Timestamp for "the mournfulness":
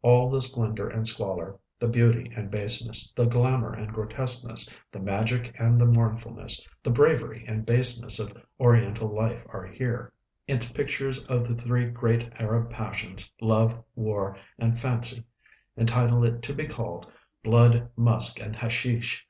5.80-6.64